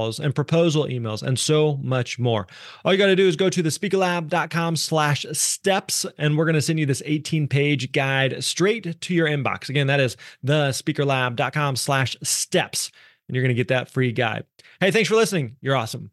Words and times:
calls 0.00 0.18
and 0.18 0.34
proposal 0.34 0.84
emails 0.84 1.22
and 1.22 1.38
so 1.38 1.78
much 1.82 2.18
more. 2.18 2.46
All 2.84 2.92
you 2.92 2.98
got 2.98 3.06
to 3.06 3.16
do 3.16 3.28
is 3.28 3.36
go 3.36 3.50
to 3.50 3.62
thespeakerlab.com 3.62 4.76
slash 4.76 5.26
steps 5.32 6.06
and 6.18 6.38
we're 6.38 6.46
going 6.46 6.54
to 6.54 6.62
send 6.62 6.80
you 6.80 6.86
this 6.86 7.02
18 7.04 7.48
page 7.48 7.92
guide 7.92 8.42
straight 8.42 9.00
to 9.00 9.14
your 9.14 9.28
inbox. 9.28 9.68
Again, 9.68 9.86
that 9.88 10.00
is 10.00 10.16
thespeakerlab.com 10.44 11.76
slash 11.76 12.16
steps 12.22 12.90
and 13.28 13.36
you're 13.36 13.42
going 13.42 13.54
to 13.54 13.60
get 13.60 13.68
that 13.68 13.90
free 13.90 14.12
guide. 14.12 14.44
Hey, 14.80 14.90
thanks 14.90 15.08
for 15.08 15.16
listening. 15.16 15.56
You're 15.60 15.76
awesome. 15.76 16.10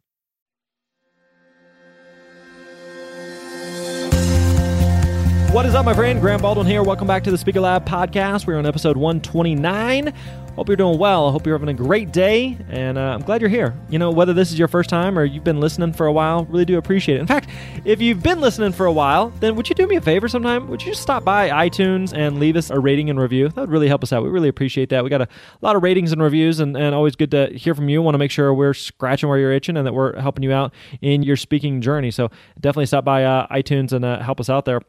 What 5.54 5.66
is 5.66 5.74
up, 5.74 5.86
my 5.86 5.94
friend? 5.94 6.20
Grant 6.20 6.42
Baldwin 6.42 6.68
here. 6.68 6.84
Welcome 6.84 7.08
back 7.08 7.24
to 7.24 7.32
the 7.32 7.38
Speaker 7.38 7.62
Lab 7.62 7.88
podcast. 7.88 8.46
We're 8.46 8.58
on 8.58 8.66
episode 8.66 8.98
129. 8.98 10.14
Hope 10.58 10.70
you're 10.70 10.76
doing 10.76 10.98
well. 10.98 11.28
I 11.28 11.32
hope 11.32 11.46
you're 11.46 11.56
having 11.56 11.70
a 11.70 11.78
great 11.78 12.12
day, 12.12 12.58
and 12.68 12.98
uh, 12.98 13.14
I'm 13.14 13.22
glad 13.22 13.42
you're 13.42 13.50
here. 13.50 13.76
You 13.92 14.00
know, 14.00 14.10
whether 14.10 14.34
this 14.34 14.52
is 14.52 14.58
your 14.58 14.68
first 14.68 14.90
time 14.90 15.20
or 15.20 15.24
you've 15.24 15.44
been 15.44 15.60
listening 15.60 15.94
for 15.94 16.08
a 16.08 16.12
while, 16.12 16.46
really 16.46 16.66
do 16.66 16.80
appreciate 16.80 17.18
it. 17.18 17.20
In 17.20 17.28
fact, 17.28 17.48
if 17.86 18.02
you've 18.02 18.24
been 18.24 18.42
listening 18.42 18.72
for 18.72 18.88
a 18.88 18.92
while, 18.92 19.30
then 19.40 19.56
would 19.56 19.70
you 19.70 19.76
do 19.76 19.86
me 19.86 19.98
a 19.98 20.02
favor 20.02 20.28
sometime? 20.28 20.68
Would 20.70 20.82
you 20.82 20.94
just 20.94 21.04
stop 21.04 21.24
by 21.24 21.50
iTunes 21.50 22.12
and 22.12 22.40
leave 22.40 22.56
us 22.56 22.72
a 22.72 22.80
rating 22.80 23.12
and 23.12 23.20
review? 23.20 23.50
That 23.50 23.62
would 23.62 23.70
really 23.70 23.88
help 23.88 24.02
us 24.02 24.12
out. 24.12 24.24
We 24.24 24.30
really 24.30 24.50
appreciate 24.50 24.90
that. 24.90 25.04
We 25.04 25.12
got 25.12 25.22
a 25.22 25.28
lot 25.62 25.76
of 25.76 25.84
ratings 25.84 26.12
and 26.12 26.24
reviews, 26.24 26.60
and, 26.60 26.76
and 26.76 26.96
always 26.96 27.16
good 27.16 27.30
to 27.30 27.54
hear 27.56 27.76
from 27.76 27.88
you. 27.88 28.02
Want 28.02 28.16
to 28.16 28.20
make 28.20 28.32
sure 28.32 28.52
we're 28.52 28.74
scratching 28.74 29.30
where 29.30 29.38
you're 29.38 29.54
itching 29.54 29.78
and 29.78 29.86
that 29.86 29.94
we're 29.94 30.20
helping 30.20 30.44
you 30.44 30.54
out 30.54 30.74
in 31.04 31.22
your 31.22 31.36
speaking 31.36 31.82
journey. 31.82 32.10
So 32.10 32.32
definitely 32.60 32.88
stop 32.88 33.06
by 33.06 33.26
uh, 33.26 33.46
iTunes 33.54 33.94
and 33.94 34.04
uh, 34.04 34.24
help 34.24 34.40
us 34.40 34.50
out 34.50 34.66
there. 34.66 34.82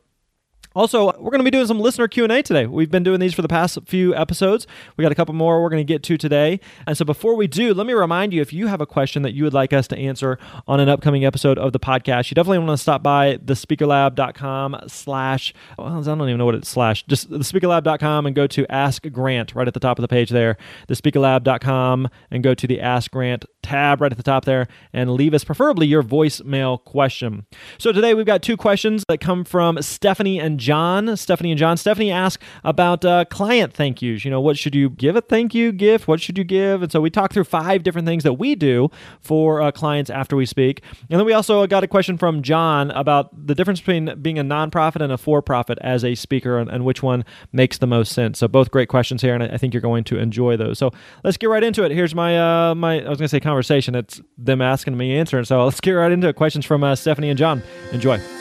Also, 0.74 1.06
we're 1.18 1.30
going 1.30 1.40
to 1.40 1.44
be 1.44 1.50
doing 1.50 1.66
some 1.66 1.80
listener 1.80 2.08
Q&A 2.08 2.42
today. 2.42 2.66
We've 2.66 2.90
been 2.90 3.02
doing 3.02 3.20
these 3.20 3.34
for 3.34 3.42
the 3.42 3.48
past 3.48 3.78
few 3.86 4.14
episodes. 4.14 4.66
We 4.96 5.02
got 5.02 5.12
a 5.12 5.14
couple 5.14 5.34
more 5.34 5.62
we're 5.62 5.70
going 5.70 5.80
to 5.80 5.92
get 5.92 6.02
to 6.04 6.16
today. 6.16 6.60
And 6.86 6.96
so 6.96 7.04
before 7.04 7.34
we 7.34 7.46
do, 7.46 7.74
let 7.74 7.86
me 7.86 7.94
remind 7.94 8.32
you 8.32 8.40
if 8.42 8.52
you 8.52 8.66
have 8.66 8.80
a 8.80 8.86
question 8.86 9.22
that 9.22 9.32
you 9.32 9.44
would 9.44 9.54
like 9.54 9.72
us 9.72 9.88
to 9.88 9.98
answer 9.98 10.38
on 10.66 10.80
an 10.80 10.88
upcoming 10.88 11.24
episode 11.24 11.58
of 11.58 11.72
the 11.72 11.80
podcast, 11.80 12.30
you 12.30 12.34
definitely 12.34 12.58
want 12.58 12.70
to 12.70 12.76
stop 12.76 13.02
by 13.02 13.36
thespeakerlab.com 13.38 14.80
slash, 14.86 15.54
well, 15.78 15.88
I 15.88 16.02
don't 16.02 16.20
even 16.22 16.38
know 16.38 16.44
what 16.44 16.54
it's 16.54 16.68
slash, 16.68 17.04
just 17.06 17.30
thespeakerlab.com 17.30 18.26
and 18.26 18.36
go 18.36 18.46
to 18.46 18.66
Ask 18.70 19.02
Grant 19.10 19.54
right 19.54 19.66
at 19.66 19.74
the 19.74 19.80
top 19.80 19.98
of 19.98 20.02
the 20.02 20.08
page 20.08 20.30
there. 20.30 20.56
Thespeakerlab.com 20.88 22.08
and 22.30 22.42
go 22.42 22.54
to 22.54 22.66
the 22.66 22.80
Ask 22.80 23.10
Grant 23.10 23.44
tab 23.62 24.00
right 24.00 24.12
at 24.12 24.16
the 24.16 24.22
top 24.24 24.44
there 24.44 24.68
and 24.92 25.10
leave 25.10 25.34
us 25.34 25.44
preferably 25.44 25.86
your 25.86 26.02
voicemail 26.02 26.82
question. 26.84 27.46
So 27.78 27.92
today 27.92 28.14
we've 28.14 28.26
got 28.26 28.42
two 28.42 28.56
questions 28.56 29.04
that 29.08 29.20
come 29.20 29.44
from 29.44 29.80
Stephanie 29.82 30.40
and 30.40 30.57
John, 30.58 31.16
Stephanie 31.16 31.52
and 31.52 31.58
John. 31.58 31.76
Stephanie 31.76 32.10
asked 32.10 32.42
about 32.64 33.04
uh, 33.04 33.24
client 33.26 33.72
thank 33.72 34.02
yous. 34.02 34.24
You 34.24 34.30
know, 34.30 34.40
what 34.40 34.58
should 34.58 34.74
you 34.74 34.90
give 34.90 35.16
a 35.16 35.20
thank 35.20 35.54
you 35.54 35.72
gift? 35.72 36.08
What 36.08 36.20
should 36.20 36.38
you 36.38 36.44
give? 36.44 36.82
And 36.82 36.92
so 36.92 37.00
we 37.00 37.10
talked 37.10 37.32
through 37.34 37.44
five 37.44 37.82
different 37.82 38.06
things 38.06 38.24
that 38.24 38.34
we 38.34 38.54
do 38.54 38.90
for 39.20 39.62
uh, 39.62 39.70
clients 39.70 40.10
after 40.10 40.36
we 40.36 40.46
speak. 40.46 40.82
And 41.10 41.18
then 41.18 41.26
we 41.26 41.32
also 41.32 41.66
got 41.66 41.84
a 41.84 41.88
question 41.88 42.18
from 42.18 42.42
John 42.42 42.90
about 42.92 43.46
the 43.46 43.54
difference 43.54 43.80
between 43.80 44.20
being 44.20 44.38
a 44.38 44.44
nonprofit 44.44 45.00
and 45.00 45.12
a 45.12 45.18
for 45.18 45.42
profit 45.42 45.78
as 45.80 46.04
a 46.04 46.14
speaker 46.14 46.58
and, 46.58 46.70
and, 46.70 46.84
which 46.84 47.02
one 47.02 47.24
makes 47.52 47.78
the 47.78 47.86
most 47.86 48.12
sense. 48.12 48.38
So 48.38 48.48
both 48.48 48.70
great 48.70 48.88
questions 48.88 49.20
here, 49.20 49.34
and 49.34 49.42
I, 49.42 49.46
I 49.48 49.58
think 49.58 49.74
you're 49.74 49.80
going 49.80 50.04
to 50.04 50.18
enjoy 50.18 50.56
those. 50.56 50.78
So 50.78 50.90
let's 51.22 51.36
get 51.36 51.48
right 51.48 51.62
into 51.62 51.84
it. 51.84 51.90
Here's 51.90 52.14
my 52.14 52.70
uh, 52.70 52.74
my 52.74 52.94
I 52.94 53.08
was 53.08 53.18
going 53.18 53.26
to 53.26 53.28
say 53.28 53.40
conversation. 53.40 53.94
It's 53.94 54.20
them 54.36 54.62
asking 54.62 54.96
me 54.96 55.16
answering. 55.16 55.44
So 55.44 55.64
let's 55.64 55.80
get 55.80 55.92
right 55.92 56.12
into 56.12 56.28
it. 56.28 56.36
Questions 56.36 56.64
from 56.64 56.82
uh, 56.82 56.94
Stephanie 56.94 57.30
and 57.30 57.38
John. 57.38 57.62
Enjoy. 57.92 58.37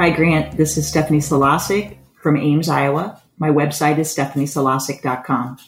Hi, 0.00 0.08
Grant. 0.08 0.56
This 0.56 0.78
is 0.78 0.88
Stephanie 0.88 1.18
Salasek 1.18 1.98
from 2.22 2.38
Ames, 2.38 2.70
Iowa. 2.70 3.20
My 3.36 3.50
website 3.50 3.98
is 3.98 4.08
stephaniesalasek.com. 4.16 5.58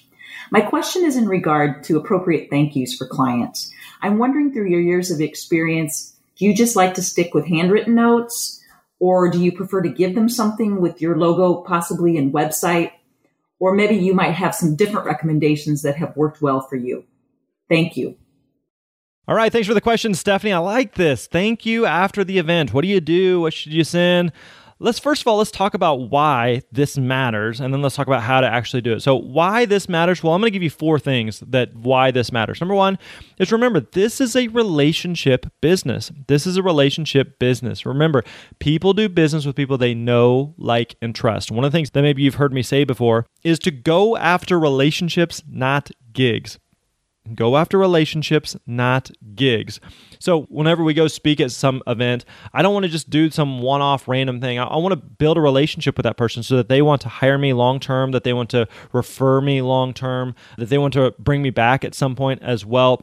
My 0.51 0.63
question 0.63 1.05
is 1.05 1.19
in 1.19 1.29
regard 1.29 1.85
to 1.85 1.99
appropriate 1.99 2.49
thank 2.49 2.75
yous 2.75 2.97
for 2.97 3.07
clients. 3.07 3.71
I'm 4.01 4.17
wondering 4.17 4.51
through 4.51 4.71
your 4.71 4.81
years 4.81 5.11
of 5.11 5.21
experience, 5.21 6.17
do 6.39 6.47
you 6.47 6.55
just 6.55 6.77
like 6.77 6.95
to 6.95 7.03
stick 7.03 7.35
with 7.35 7.47
handwritten 7.47 7.95
notes 7.95 8.59
or 8.99 9.29
do 9.29 9.39
you 9.39 9.53
prefer 9.53 9.83
to 9.83 9.91
give 9.91 10.15
them 10.15 10.31
something 10.31 10.81
with 10.81 11.03
your 11.03 11.19
logo 11.19 11.57
possibly 11.61 12.17
and 12.17 12.33
website? 12.33 12.93
Or 13.59 13.75
maybe 13.75 13.97
you 13.97 14.15
might 14.15 14.33
have 14.33 14.55
some 14.55 14.77
different 14.77 15.05
recommendations 15.05 15.83
that 15.83 15.97
have 15.97 16.17
worked 16.17 16.41
well 16.41 16.63
for 16.63 16.77
you. 16.77 17.05
Thank 17.69 17.99
you. 17.99 18.17
All 19.29 19.37
right, 19.37 19.53
thanks 19.53 19.69
for 19.69 19.75
the 19.75 19.81
question, 19.81 20.15
Stephanie. 20.15 20.53
I 20.53 20.59
like 20.59 20.95
this. 20.95 21.29
Thank 21.29 21.65
you 21.65 21.87
after 21.87 22.25
the 22.25 22.39
event. 22.39 22.75
What 22.75 22.83
do 22.83 22.89
you 22.89 23.01
do? 23.01 23.43
What 23.43 23.53
should 23.53 23.73
you 23.73 23.85
send? 23.85 24.33
Let's 24.81 24.99
first 24.99 25.23
of 25.23 25.29
all, 25.29 25.37
let's 25.37 25.53
talk 25.53 25.75
about 25.75 26.11
why 26.11 26.63
this 26.73 26.99
matters, 26.99 27.61
and 27.61 27.73
then 27.73 27.83
let's 27.83 27.95
talk 27.95 28.09
about 28.09 28.25
how 28.25 28.41
to 28.41 28.49
actually 28.49 28.81
do 28.81 28.95
it. 28.95 29.01
So, 29.01 29.15
why 29.15 29.65
this 29.65 29.89
matters? 29.89 30.25
Well, 30.25 30.33
I'm 30.33 30.41
going 30.41 30.51
to 30.51 30.53
give 30.53 30.65
you 30.65 30.71
four 30.71 30.99
things 30.99 31.39
that 31.47 31.73
why 31.73 32.11
this 32.11 32.33
matters. 32.33 32.61
Number 32.61 32.75
one 32.75 32.99
is 33.39 33.53
remember, 33.53 33.79
this 33.79 34.21
is 34.21 34.35
a 34.35 34.49
relationship 34.49 35.47
business. 35.61 36.11
This 36.27 36.45
is 36.45 36.57
a 36.57 36.63
relationship 36.65 37.39
business. 37.39 37.87
Remember, 37.87 38.25
people 38.59 38.93
do 38.93 39.09
business 39.09 39.47
with 39.47 39.55
people 39.55 39.79
they 39.79 39.95
know, 39.95 40.53
like, 40.59 40.97
and 41.01 41.15
trust. 41.15 41.53
One 41.53 41.65
of 41.65 41.71
the 41.71 41.77
things 41.79 41.93
that 41.93 42.03
maybe 42.03 42.23
you've 42.23 42.35
heard 42.35 42.53
me 42.53 42.63
say 42.65 42.83
before 42.83 43.27
is 43.45 43.61
to 43.61 43.71
go 43.71 44.17
after 44.17 44.59
relationships, 44.59 45.45
not 45.49 45.93
gigs. 46.13 46.59
Go 47.35 47.57
after 47.57 47.79
relationships, 47.79 48.57
not 48.67 49.11
gigs. 49.37 49.79
So, 50.19 50.43
whenever 50.43 50.83
we 50.83 50.93
go 50.93 51.07
speak 51.07 51.41
at 51.41 51.53
some 51.53 51.81
event, 51.87 52.25
I 52.53 52.63
don't 52.63 52.75
want 52.75 52.85
to 52.85 52.91
just 52.91 53.11
do 53.11 53.31
some 53.31 53.63
one 53.63 53.81
off 53.81 54.09
random 54.09 54.41
thing. 54.41 54.59
I, 54.59 54.65
I, 54.65 54.77
want 54.79 54.93
to 54.93 54.97
build 54.97 55.39
a 55.39 55.41
relationship 55.41 55.97
with 55.97 56.03
that 56.03 56.17
person 56.17 56.43
so 56.43 56.57
that 56.57 56.69
they 56.69 56.83
want 56.83 57.01
to 57.03 57.09
hire 57.09 57.39
me 57.39 57.53
long 57.53 57.79
term, 57.79 58.11
that 58.11 58.25
they 58.25 58.33
want 58.33 58.51
to 58.51 58.67
refer 58.93 59.41
me 59.41 59.63
long 59.63 59.95
term, 59.95 60.35
that 60.59 60.69
they 60.69 60.79
want 60.79 60.95
to 60.95 61.15
bring 61.17 61.43
me 61.43 61.51
back 61.51 61.85
at 61.85 61.95
some 61.95 62.17
point 62.17 62.43
as 62.43 62.67
well. 62.67 63.01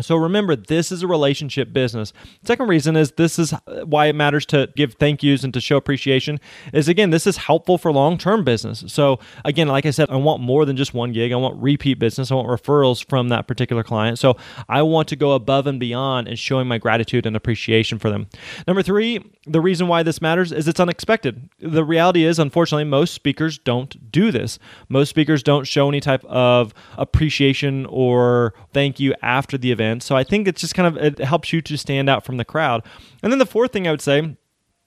So 0.00 0.16
remember, 0.16 0.56
this 0.56 0.90
is 0.90 1.02
a 1.02 1.06
relationship 1.06 1.72
business. 1.72 2.12
Second 2.44 2.68
reason 2.68 2.96
is 2.96 3.12
this 3.12 3.38
is 3.38 3.54
why 3.84 4.06
it 4.06 4.14
matters 4.14 4.44
to 4.46 4.68
give 4.74 4.94
thank 4.94 5.22
yous 5.22 5.44
and 5.44 5.54
to 5.54 5.60
show 5.60 5.76
appreciation. 5.76 6.40
Is 6.72 6.88
again, 6.88 7.10
this 7.10 7.26
is 7.26 7.36
helpful 7.36 7.78
for 7.78 7.92
long 7.92 8.18
term 8.18 8.42
business. 8.42 8.84
So 8.88 9.20
again, 9.44 9.68
like 9.68 9.86
I 9.86 9.90
said, 9.90 10.10
I 10.10 10.16
want 10.16 10.42
more 10.42 10.64
than 10.64 10.76
just 10.76 10.94
one 10.94 11.12
gig. 11.12 11.32
I 11.32 11.36
want 11.36 11.62
repeat 11.62 12.00
business. 12.00 12.32
I 12.32 12.34
want 12.34 12.48
referrals 12.48 13.08
from 13.08 13.28
that 13.28 13.46
particular 13.46 13.84
client. 13.84 14.18
So 14.18 14.36
I 14.68 14.82
want 14.82 15.08
to 15.08 15.16
go 15.16 15.32
above 15.32 15.66
and 15.66 15.78
beyond 15.78 16.26
and 16.26 16.38
showing 16.38 16.66
my 16.66 16.78
gratitude 16.78 17.24
and 17.24 17.36
appreciation 17.36 17.98
for 17.98 18.10
them. 18.10 18.26
Number 18.66 18.82
three, 18.82 19.24
the 19.46 19.60
reason 19.60 19.86
why 19.86 20.02
this 20.02 20.20
matters 20.20 20.50
is 20.50 20.66
it's 20.66 20.80
unexpected. 20.80 21.48
The 21.60 21.84
reality 21.84 22.24
is, 22.24 22.38
unfortunately, 22.38 22.84
most 22.84 23.14
speakers 23.14 23.58
don't 23.58 24.10
do 24.10 24.32
this. 24.32 24.58
Most 24.88 25.10
speakers 25.10 25.42
don't 25.42 25.66
show 25.66 25.88
any 25.88 26.00
type 26.00 26.24
of 26.24 26.74
appreciation 26.96 27.86
or 27.86 28.54
thank 28.72 28.98
you 28.98 29.14
after 29.22 29.56
the 29.56 29.70
event 29.70 29.83
So 30.00 30.16
I 30.16 30.24
think 30.24 30.48
it's 30.48 30.60
just 30.60 30.74
kind 30.74 30.86
of 30.86 31.02
it 31.02 31.18
helps 31.18 31.52
you 31.52 31.60
to 31.62 31.76
stand 31.76 32.08
out 32.08 32.24
from 32.24 32.36
the 32.36 32.44
crowd. 32.44 32.82
And 33.22 33.32
then 33.32 33.38
the 33.38 33.46
fourth 33.46 33.72
thing 33.72 33.86
I 33.86 33.90
would 33.90 34.00
say 34.00 34.36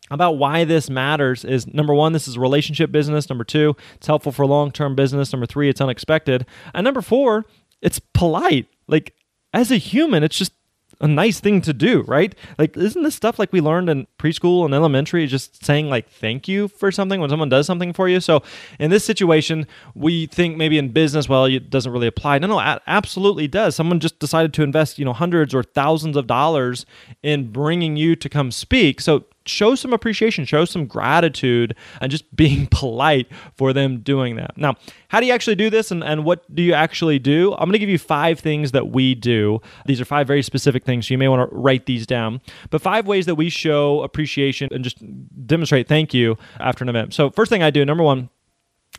about 0.09 0.33
why 0.33 0.63
this 0.63 0.89
matters 0.89 1.43
is 1.43 1.67
number 1.67 1.93
one, 1.93 2.13
this 2.13 2.27
is 2.27 2.37
relationship 2.37 2.91
business. 2.91 3.29
Number 3.29 3.43
two, 3.43 3.75
it's 3.95 4.07
helpful 4.07 4.31
for 4.31 4.45
long 4.45 4.71
term 4.71 4.95
business. 4.95 5.33
Number 5.33 5.45
three, 5.45 5.69
it's 5.69 5.81
unexpected. 5.81 6.45
And 6.73 6.83
number 6.85 7.01
four, 7.01 7.45
it's 7.81 7.99
polite. 7.99 8.67
Like 8.87 9.13
as 9.53 9.71
a 9.71 9.77
human, 9.77 10.23
it's 10.23 10.37
just 10.37 10.53
a 10.99 11.07
nice 11.07 11.39
thing 11.39 11.61
to 11.61 11.73
do, 11.73 12.01
right? 12.03 12.33
Like, 12.57 12.75
isn't 12.75 13.03
this 13.03 13.15
stuff 13.15 13.37
like 13.39 13.53
we 13.53 13.61
learned 13.61 13.89
in 13.89 14.07
preschool 14.17 14.65
and 14.65 14.73
elementary, 14.73 15.25
just 15.27 15.63
saying 15.63 15.89
like 15.89 16.09
thank 16.09 16.47
you 16.47 16.67
for 16.67 16.91
something 16.91 17.19
when 17.21 17.29
someone 17.29 17.49
does 17.49 17.65
something 17.65 17.93
for 17.93 18.09
you? 18.09 18.19
So, 18.19 18.43
in 18.79 18.89
this 18.89 19.05
situation, 19.05 19.67
we 19.95 20.25
think 20.27 20.57
maybe 20.57 20.77
in 20.77 20.89
business, 20.89 21.29
well, 21.29 21.45
it 21.45 21.69
doesn't 21.69 21.91
really 21.91 22.07
apply. 22.07 22.39
No, 22.39 22.47
no, 22.47 22.59
it 22.59 22.81
absolutely 22.87 23.47
does. 23.47 23.75
Someone 23.75 23.99
just 23.99 24.19
decided 24.19 24.53
to 24.55 24.63
invest, 24.63 24.97
you 24.97 25.05
know, 25.05 25.13
hundreds 25.13 25.53
or 25.53 25.63
thousands 25.63 26.17
of 26.17 26.27
dollars 26.27 26.85
in 27.21 27.51
bringing 27.51 27.95
you 27.95 28.15
to 28.15 28.29
come 28.29 28.51
speak. 28.51 29.01
So, 29.01 29.25
show 29.47 29.75
some 29.75 29.93
appreciation, 29.93 30.45
show 30.45 30.65
some 30.65 30.85
gratitude, 30.85 31.75
and 32.01 32.11
just 32.11 32.35
being 32.35 32.67
polite 32.67 33.27
for 33.55 33.73
them 33.73 33.99
doing 33.99 34.35
that. 34.35 34.57
Now, 34.57 34.75
how 35.09 35.19
do 35.19 35.25
you 35.25 35.33
actually 35.33 35.55
do 35.55 35.69
this 35.69 35.91
and, 35.91 36.03
and 36.03 36.25
what 36.25 36.53
do 36.53 36.61
you 36.61 36.73
actually 36.73 37.19
do? 37.19 37.53
I'm 37.53 37.71
to 37.71 37.79
give 37.79 37.89
you 37.89 37.99
five 37.99 38.39
things 38.39 38.71
that 38.71 38.89
we 38.89 39.15
do. 39.15 39.61
These 39.85 40.01
are 40.01 40.05
five 40.05 40.27
very 40.27 40.41
specific 40.41 40.85
things, 40.85 41.07
so 41.07 41.13
you 41.13 41.17
may 41.17 41.27
want 41.27 41.49
to 41.49 41.55
write 41.55 41.85
these 41.85 42.05
down. 42.05 42.41
But 42.69 42.81
five 42.81 43.07
ways 43.07 43.25
that 43.25 43.35
we 43.35 43.49
show 43.49 44.01
appreciation 44.01 44.69
and 44.71 44.83
just 44.83 44.97
demonstrate 45.45 45.87
thank 45.87 46.13
you 46.13 46.37
after 46.59 46.83
an 46.83 46.89
event. 46.89 47.13
So, 47.13 47.29
first 47.29 47.49
thing 47.49 47.63
I 47.63 47.69
do, 47.69 47.85
number 47.85 48.03
one, 48.03 48.29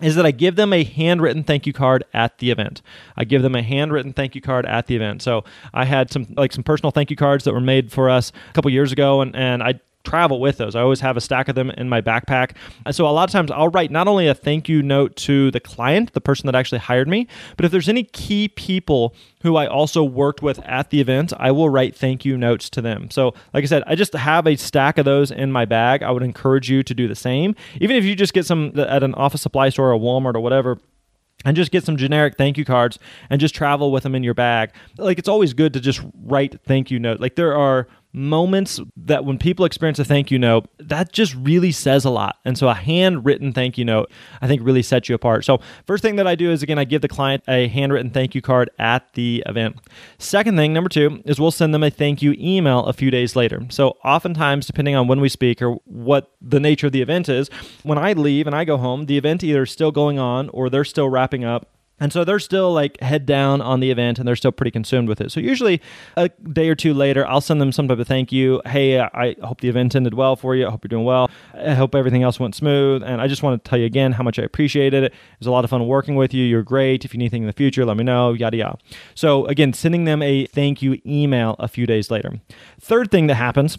is 0.01 0.15
that 0.15 0.25
I 0.25 0.31
give 0.31 0.57
them 0.57 0.73
a 0.73 0.85
handwritten 0.85 1.43
thank 1.43 1.67
you 1.67 1.73
card 1.73 2.05
at 2.15 2.39
the 2.39 2.51
event. 2.51 2.83
I 3.17 3.25
give 3.25 3.43
them 3.43 3.55
a 3.55 3.63
handwritten 3.63 4.13
thank 4.13 4.35
you 4.35 4.41
card 4.41 4.65
at 4.67 4.87
the 4.87 4.95
event. 4.95 5.23
So 5.23 5.45
I 5.75 5.85
had 5.85 6.11
some 6.11 6.27
like 6.37 6.53
some 6.53 6.63
personal 6.63 6.91
thank 6.91 7.11
you 7.11 7.17
cards 7.17 7.45
that 7.45 7.53
were 7.53 7.61
made 7.61 7.91
for 7.91 8.09
us 8.09 8.33
a 8.49 8.53
couple 8.53 8.71
years 8.71 8.93
ago, 8.93 9.21
and, 9.21 9.35
and 9.35 9.63
I 9.63 9.81
travel 10.09 10.41
with 10.41 10.57
those. 10.57 10.75
I 10.75 10.81
always 10.81 11.01
have 11.01 11.17
a 11.17 11.21
stack 11.21 11.49
of 11.49 11.55
them 11.55 11.71
in 11.71 11.89
my 11.89 12.01
backpack. 12.01 12.53
Uh, 12.87 12.93
so 12.93 13.07
a 13.07 13.11
lot 13.11 13.29
of 13.29 13.33
times 13.33 13.51
I'll 13.51 13.69
write 13.69 13.91
not 13.91 14.09
only 14.09 14.27
a 14.27 14.35
thank 14.35 14.69
you 14.69 14.83
note 14.83 15.17
to 15.17 15.51
the 15.51 15.61
client, 15.61 16.13
the 16.15 16.21
person 16.21 16.47
that 16.47 16.55
actually 16.55 16.79
hired 16.79 17.09
me, 17.09 17.27
but 17.57 17.65
if 17.65 17.73
there's 17.73 17.89
any 17.89 18.05
key 18.05 18.49
people 18.49 19.15
who 19.43 19.57
I 19.57 19.67
also 19.67 20.03
worked 20.03 20.43
with 20.43 20.59
at 20.61 20.91
the 20.91 21.01
event, 21.01 21.33
I 21.39 21.51
will 21.51 21.69
write 21.69 21.95
thank 21.95 22.25
you 22.25 22.37
notes 22.37 22.71
to 22.71 22.81
them. 22.81 23.11
So, 23.11 23.35
like 23.53 23.65
I 23.65 23.67
said, 23.67 23.83
I 23.87 23.95
just 23.95 24.15
have 24.15 24.47
a 24.47 24.57
stack 24.57 24.99
of 24.99 25.05
those 25.05 25.31
in 25.31 25.53
my 25.53 25.65
bag. 25.65 26.03
I 26.03 26.11
would 26.11 26.23
encourage 26.23 26.71
you 26.71 26.83
to 26.83 26.95
do 26.95 27.07
the 27.07 27.15
same. 27.15 27.55
Even 27.81 27.97
if 27.97 28.05
you 28.05 28.17
just 28.17 28.33
get 28.33 28.47
some 28.47 28.73
at 28.79 29.03
an 29.03 29.15
office 29.15 29.43
supply 29.43 29.69
store 29.69 29.93
or 29.93 29.99
Walmart 29.99 30.35
or 30.35 30.41
whatever, 30.41 30.79
and 31.45 31.57
just 31.57 31.71
get 31.71 31.85
some 31.85 31.97
generic 31.97 32.37
thank 32.37 32.59
you 32.59 32.65
cards 32.65 32.99
and 33.31 33.41
just 33.41 33.55
travel 33.55 33.93
with 33.93 34.03
them 34.03 34.15
in 34.15 34.23
your 34.23 34.35
bag. 34.35 34.71
Like 34.97 35.19
it's 35.19 35.29
always 35.29 35.53
good 35.55 35.73
to 35.75 35.81
just 35.81 36.01
write 36.25 36.61
thank 36.65 36.91
you 36.91 36.99
note. 36.99 37.21
Like 37.21 37.37
there 37.37 37.57
are 37.57 37.87
moments 38.19 38.81
that 38.97 39.25
when 39.25 39.39
people 39.39 39.65
experience 39.65 39.99
a 39.99 40.05
thank 40.05 40.31
you 40.31 40.39
note, 40.39 40.69
that 40.79 41.13
just 41.13 41.35
really 41.37 41.71
says 41.71 42.05
a 42.05 42.11
lot. 42.11 42.37
And 42.45 42.59
so 42.59 42.69
a 42.69 42.75
handwritten 42.75 43.53
thank 43.53 43.79
you 43.79 43.85
note, 43.85 44.11
I 44.43 44.49
think 44.49 44.63
really 44.63 44.83
sets 44.83 45.09
you 45.09 45.15
apart. 45.15 45.45
So 45.45 45.61
first 45.87 46.03
thing 46.03 46.17
that 46.17 46.27
I 46.27 46.35
do 46.35 46.51
is 46.51 46.63
again, 46.63 46.79
I 46.79 46.85
give 46.85 47.01
the 47.01 47.09
client 47.09 47.45
a 47.49 47.69
handwritten 47.69 48.11
thank 48.11 48.35
you 48.35 48.43
card 48.43 48.71
at 48.79 49.13
the 49.15 49.43
event. 49.47 49.77
Second 50.19 50.57
thing, 50.57 50.73
number 50.73 50.89
two, 50.89 51.23
is 51.25 51.41
we'll 51.41 51.51
send 51.51 51.73
them 51.73 51.85
a 51.85 51.91
thank 51.91 52.21
you 52.21 52.35
email 52.39 52.85
a 52.87 52.93
few 52.93 53.11
days 53.11 53.37
later. 53.37 53.63
So 53.71 53.97
oftentimes, 54.05 54.67
depending 54.67 54.97
on 54.97 55.07
when 55.07 55.21
we 55.21 55.29
speak 55.29 55.63
or 55.63 55.77
what 55.85 56.33
the 56.43 56.61
nature 56.61 56.89
of 56.89 56.93
the 56.93 57.03
event 57.03 57.29
is, 57.29 57.49
when 57.85 57.99
I 57.99 58.13
leave 58.13 58.47
and 58.47 58.57
I 58.57 58.65
go 58.65 58.77
home, 58.77 59.07
the 59.07 59.17
event 59.17 59.45
either 59.45 59.63
is 59.63 59.71
still 59.71 59.93
going 59.93 60.19
on 60.19 60.49
or 60.51 60.69
they're 60.69 60.85
still 60.85 61.09
wrapping 61.09 61.45
up 61.45 61.69
and 62.01 62.13
so 62.13 62.25
they're 62.25 62.39
still 62.39 62.73
like 62.73 63.01
head 63.01 63.27
down 63.27 63.61
on 63.61 63.81
the 63.81 63.91
event 63.91 64.19
and 64.19 64.27
they're 64.27 64.37
still 64.37 64.53
pretty 64.53 64.71
consumed 64.71 65.09
with 65.09 65.21
it. 65.21 65.31
So 65.33 65.41
usually 65.41 65.81
a 66.17 66.29
day 66.29 66.69
or 66.69 66.75
two 66.75 66.95
later, 66.95 67.27
I'll 67.27 67.41
send 67.41 67.61
them 67.61 67.73
some 67.73 67.89
type 67.89 67.99
of 67.99 68.07
thank 68.07 68.33
you. 68.33 68.61
Hey, 68.67 69.01
I 69.01 69.37
hope 69.43 69.61
the 69.61 69.69
event 69.69 69.95
ended 69.95 70.15
well 70.15 70.37
for 70.37 70.55
you. 70.55 70.67
I 70.67 70.71
hope 70.71 70.85
you're 70.85 70.89
doing 70.89 71.05
well. 71.05 71.31
I 71.55 71.75
hope 71.75 71.95
everything 71.95 72.23
else 72.23 72.39
went 72.39 72.55
smooth. 72.55 73.03
And 73.03 73.21
I 73.21 73.27
just 73.27 73.43
want 73.43 73.63
to 73.63 73.69
tell 73.69 73.79
you 73.79 73.87
again 73.87 74.13
how 74.13 74.23
much 74.23 74.39
I 74.39 74.43
appreciated 74.43 75.05
it. 75.05 75.13
It 75.13 75.39
was 75.41 75.47
a 75.47 75.51
lot 75.51 75.65
of 75.65 75.71
fun 75.71 75.87
working 75.87 76.15
with 76.17 76.33
you. 76.33 76.45
You're 76.45 76.63
great. 76.63 77.05
If 77.05 77.15
you 77.15 77.19
need 77.19 77.25
anything 77.27 77.43
in 77.43 77.47
the 77.49 77.53
future, 77.53 77.85
let 77.85 77.97
me 77.97 78.05
know, 78.05 78.33
yada, 78.33 78.57
yada. 78.57 78.79
So 79.15 79.47
again, 79.47 79.73
sending 79.73 80.05
them 80.05 80.23
a 80.23 80.47
thank 80.47 80.83
you 80.83 81.01
email 81.07 81.57
a 81.59 81.69
few 81.69 81.87
days 81.87 82.11
later. 82.11 82.41
Third 82.81 83.11
thing 83.11 83.27
that 83.27 83.35
happens 83.35 83.79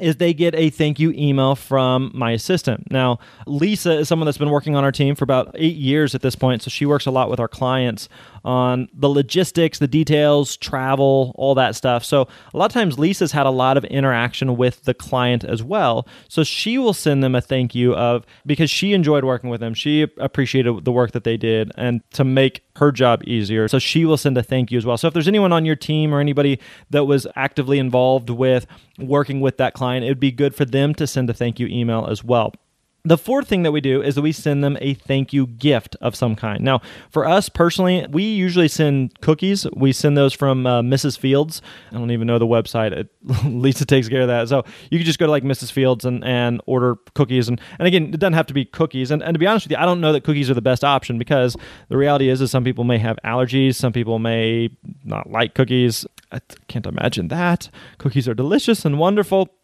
is 0.00 0.16
they 0.16 0.34
get 0.34 0.54
a 0.54 0.70
thank 0.70 0.98
you 0.98 1.12
email 1.12 1.54
from 1.54 2.10
my 2.14 2.32
assistant. 2.32 2.90
Now, 2.90 3.18
Lisa 3.46 3.98
is 3.98 4.08
someone 4.08 4.26
that's 4.26 4.38
been 4.38 4.50
working 4.50 4.74
on 4.74 4.84
our 4.84 4.92
team 4.92 5.14
for 5.14 5.24
about 5.24 5.54
eight 5.54 5.76
years 5.76 6.14
at 6.14 6.22
this 6.22 6.34
point, 6.34 6.62
so 6.62 6.70
she 6.70 6.86
works 6.86 7.06
a 7.06 7.10
lot 7.10 7.30
with 7.30 7.40
our 7.40 7.48
clients 7.48 8.08
on 8.44 8.88
the 8.94 9.08
logistics, 9.08 9.78
the 9.78 9.88
details, 9.88 10.56
travel, 10.56 11.32
all 11.34 11.54
that 11.54 11.74
stuff. 11.74 12.04
So, 12.04 12.28
a 12.52 12.56
lot 12.56 12.66
of 12.66 12.72
times 12.72 12.98
Lisa's 12.98 13.32
had 13.32 13.46
a 13.46 13.50
lot 13.50 13.76
of 13.76 13.84
interaction 13.84 14.56
with 14.56 14.84
the 14.84 14.94
client 14.94 15.44
as 15.44 15.62
well. 15.62 16.06
So, 16.28 16.44
she 16.44 16.78
will 16.78 16.94
send 16.94 17.22
them 17.22 17.34
a 17.34 17.40
thank 17.40 17.74
you 17.74 17.94
of 17.94 18.24
because 18.46 18.70
she 18.70 18.92
enjoyed 18.92 19.24
working 19.24 19.50
with 19.50 19.60
them. 19.60 19.74
She 19.74 20.02
appreciated 20.18 20.84
the 20.84 20.92
work 20.92 21.12
that 21.12 21.24
they 21.24 21.36
did 21.36 21.72
and 21.76 22.00
to 22.12 22.24
make 22.24 22.62
her 22.78 22.92
job 22.92 23.22
easier. 23.26 23.68
So, 23.68 23.78
she 23.78 24.04
will 24.04 24.16
send 24.16 24.36
a 24.38 24.42
thank 24.42 24.70
you 24.70 24.78
as 24.78 24.86
well. 24.86 24.96
So, 24.96 25.08
if 25.08 25.14
there's 25.14 25.28
anyone 25.28 25.52
on 25.52 25.64
your 25.64 25.76
team 25.76 26.14
or 26.14 26.20
anybody 26.20 26.58
that 26.90 27.04
was 27.04 27.26
actively 27.36 27.78
involved 27.78 28.30
with 28.30 28.66
working 28.98 29.40
with 29.40 29.58
that 29.58 29.74
client, 29.74 30.04
it 30.04 30.08
would 30.08 30.20
be 30.20 30.32
good 30.32 30.54
for 30.54 30.64
them 30.64 30.94
to 30.94 31.06
send 31.06 31.30
a 31.30 31.34
thank 31.34 31.60
you 31.60 31.66
email 31.66 32.06
as 32.06 32.24
well. 32.24 32.52
The 33.04 33.16
fourth 33.16 33.48
thing 33.48 33.62
that 33.62 33.72
we 33.72 33.80
do 33.80 34.02
is 34.02 34.16
that 34.16 34.22
we 34.22 34.32
send 34.32 34.62
them 34.62 34.76
a 34.80 34.92
thank 34.92 35.32
you 35.32 35.46
gift 35.46 35.96
of 36.00 36.16
some 36.16 36.34
kind. 36.34 36.62
Now, 36.62 36.80
for 37.10 37.26
us 37.26 37.48
personally, 37.48 38.06
we 38.10 38.24
usually 38.24 38.66
send 38.68 39.20
cookies. 39.20 39.66
We 39.74 39.92
send 39.92 40.16
those 40.16 40.34
from 40.34 40.66
uh, 40.66 40.82
Mrs. 40.82 41.16
Fields. 41.16 41.62
I 41.92 41.94
don't 41.94 42.10
even 42.10 42.26
know 42.26 42.38
the 42.38 42.46
website. 42.46 42.92
It, 42.92 43.08
Lisa 43.44 43.86
takes 43.86 44.08
care 44.08 44.22
of 44.22 44.28
that. 44.28 44.48
So 44.48 44.64
you 44.90 44.98
can 44.98 45.06
just 45.06 45.18
go 45.18 45.26
to 45.26 45.30
like 45.30 45.44
Mrs. 45.44 45.70
Fields 45.70 46.04
and, 46.04 46.24
and 46.24 46.60
order 46.66 46.96
cookies. 47.14 47.48
And, 47.48 47.60
and 47.78 47.86
again, 47.86 48.12
it 48.12 48.18
doesn't 48.18 48.34
have 48.34 48.46
to 48.46 48.54
be 48.54 48.64
cookies. 48.64 49.12
And, 49.12 49.22
and 49.22 49.34
to 49.34 49.38
be 49.38 49.46
honest 49.46 49.66
with 49.66 49.72
you, 49.72 49.78
I 49.78 49.86
don't 49.86 50.00
know 50.00 50.12
that 50.12 50.24
cookies 50.24 50.50
are 50.50 50.54
the 50.54 50.60
best 50.60 50.82
option 50.82 51.18
because 51.18 51.56
the 51.88 51.96
reality 51.96 52.28
is, 52.28 52.40
is 52.40 52.50
some 52.50 52.64
people 52.64 52.84
may 52.84 52.98
have 52.98 53.18
allergies. 53.24 53.76
Some 53.76 53.92
people 53.92 54.18
may 54.18 54.70
not 55.04 55.30
like 55.30 55.54
cookies. 55.54 56.04
I 56.32 56.40
can't 56.66 56.86
imagine 56.86 57.28
that. 57.28 57.70
Cookies 57.98 58.28
are 58.28 58.34
delicious 58.34 58.84
and 58.84 58.98
wonderful 58.98 59.54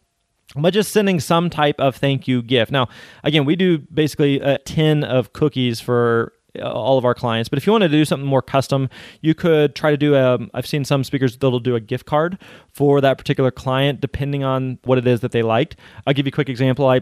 but 0.55 0.73
just 0.73 0.91
sending 0.91 1.19
some 1.19 1.49
type 1.49 1.79
of 1.79 1.95
thank 1.95 2.27
you 2.27 2.41
gift. 2.41 2.71
Now, 2.71 2.87
again, 3.23 3.45
we 3.45 3.55
do 3.55 3.79
basically 3.79 4.39
a 4.39 4.57
tin 4.59 5.03
of 5.03 5.33
cookies 5.33 5.79
for 5.79 6.33
uh, 6.59 6.71
all 6.71 6.97
of 6.97 7.05
our 7.05 7.13
clients. 7.13 7.49
But 7.49 7.57
if 7.57 7.65
you 7.65 7.71
want 7.71 7.83
to 7.83 7.89
do 7.89 8.05
something 8.05 8.27
more 8.27 8.41
custom, 8.41 8.89
you 9.21 9.33
could 9.33 9.75
try 9.75 9.91
to 9.91 9.97
do 9.97 10.15
a. 10.15 10.39
I've 10.53 10.67
seen 10.67 10.85
some 10.85 11.03
speakers 11.03 11.37
that'll 11.37 11.59
do 11.59 11.75
a 11.75 11.79
gift 11.79 12.05
card 12.05 12.37
for 12.71 13.01
that 13.01 13.17
particular 13.17 13.51
client, 13.51 13.99
depending 13.99 14.43
on 14.43 14.79
what 14.83 14.97
it 14.97 15.07
is 15.07 15.19
that 15.21 15.31
they 15.31 15.41
liked. 15.41 15.75
I'll 16.05 16.13
give 16.13 16.25
you 16.25 16.29
a 16.29 16.31
quick 16.31 16.49
example. 16.49 16.87
I 16.87 17.01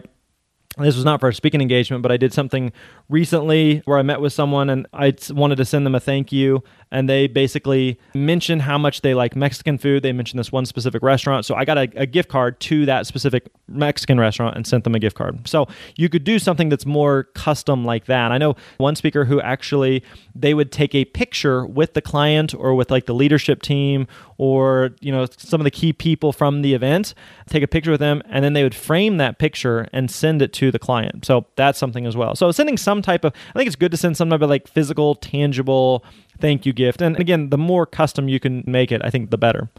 this 0.78 0.96
was 0.96 1.04
not 1.04 1.20
for 1.20 1.28
a 1.28 1.34
speaking 1.34 1.60
engagement, 1.60 2.02
but 2.02 2.10
I 2.10 2.16
did 2.16 2.32
something 2.32 2.72
recently 3.08 3.82
where 3.84 3.98
I 3.98 4.02
met 4.02 4.20
with 4.20 4.32
someone 4.32 4.68
and 4.70 4.86
I 4.92 5.14
wanted 5.30 5.56
to 5.56 5.64
send 5.64 5.86
them 5.86 5.94
a 5.94 6.00
thank 6.00 6.32
you 6.32 6.64
and 6.94 7.08
they 7.08 7.26
basically 7.26 7.98
mentioned 8.14 8.62
how 8.62 8.78
much 8.78 9.00
they 9.00 9.14
like 9.14 9.34
Mexican 9.34 9.78
food. 9.78 10.04
They 10.04 10.12
mentioned 10.12 10.38
this 10.38 10.52
one 10.52 10.64
specific 10.64 11.02
restaurant. 11.02 11.44
So 11.44 11.56
I 11.56 11.64
got 11.64 11.76
a, 11.76 11.88
a, 11.96 12.06
gift 12.06 12.28
card 12.28 12.60
to 12.60 12.86
that 12.86 13.04
specific 13.06 13.50
Mexican 13.66 14.20
restaurant 14.20 14.54
and 14.54 14.64
sent 14.64 14.84
them 14.84 14.94
a 14.94 15.00
gift 15.00 15.16
card. 15.16 15.48
So 15.48 15.66
you 15.96 16.08
could 16.08 16.22
do 16.22 16.38
something 16.38 16.68
that's 16.68 16.86
more 16.86 17.24
custom 17.34 17.84
like 17.84 18.04
that. 18.04 18.30
I 18.30 18.38
know 18.38 18.54
one 18.76 18.94
speaker 18.94 19.24
who 19.24 19.40
actually 19.40 20.04
they 20.36 20.54
would 20.54 20.70
take 20.70 20.94
a 20.94 21.04
picture 21.06 21.66
with 21.66 21.94
the 21.94 22.02
client 22.02 22.54
or 22.54 22.76
with 22.76 22.92
like 22.92 23.06
the 23.06 23.14
leadership 23.14 23.62
team 23.62 24.06
or 24.38 24.90
you 25.00 25.10
know 25.10 25.26
some 25.36 25.60
of 25.60 25.64
the 25.64 25.70
key 25.70 25.92
people 25.92 26.32
from 26.32 26.62
the 26.62 26.74
event 26.74 27.14
take 27.48 27.62
a 27.62 27.68
picture 27.68 27.90
with 27.90 28.00
them 28.00 28.22
and 28.28 28.44
then 28.44 28.52
they 28.52 28.62
would 28.62 28.74
frame 28.74 29.16
that 29.16 29.38
picture 29.38 29.88
and 29.92 30.10
send 30.10 30.42
it 30.42 30.52
to 30.52 30.63
the 30.70 30.78
client 30.78 31.24
so 31.24 31.46
that's 31.56 31.78
something 31.78 32.06
as 32.06 32.16
well 32.16 32.34
so 32.34 32.50
sending 32.50 32.76
some 32.76 33.02
type 33.02 33.24
of 33.24 33.32
i 33.54 33.58
think 33.58 33.66
it's 33.66 33.76
good 33.76 33.90
to 33.90 33.96
send 33.96 34.16
some 34.16 34.30
type 34.30 34.42
of 34.42 34.48
like 34.50 34.66
physical 34.68 35.14
tangible 35.14 36.04
thank 36.40 36.66
you 36.66 36.72
gift. 36.72 37.00
And 37.00 37.18
again, 37.18 37.50
the 37.50 37.58
more 37.58 37.86
custom 37.86 38.28
you 38.28 38.40
can 38.40 38.64
make 38.66 38.92
it, 38.92 39.00
I 39.04 39.10
think 39.10 39.30
the 39.30 39.38
better. 39.38 39.70